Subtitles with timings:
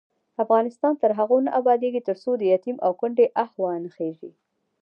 [0.43, 4.31] افغانستان تر هغو نه ابادیږي، ترڅو د یتیم او کونډې آه وانه خیژي.